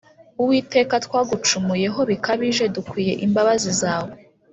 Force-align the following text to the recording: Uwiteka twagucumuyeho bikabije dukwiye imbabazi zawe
Uwiteka 0.41 0.93
twagucumuyeho 1.05 1.99
bikabije 2.09 2.63
dukwiye 2.75 3.13
imbabazi 3.25 3.71
zawe 3.81 4.13